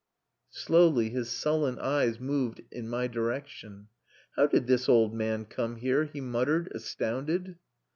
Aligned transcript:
Slowly 0.55 1.09
his 1.11 1.29
sullen 1.29 1.77
eyes 1.77 2.19
moved 2.19 2.59
in 2.71 2.89
my 2.89 3.05
direction. 3.05 3.87
"How 4.35 4.47
did 4.47 4.65
this 4.65 4.89
old 4.89 5.13
man 5.13 5.45
come 5.45 5.75
here?" 5.75 6.05
he 6.05 6.19
muttered, 6.21 6.71
astounded. 6.73 7.59